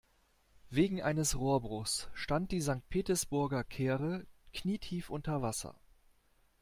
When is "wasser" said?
5.43-5.75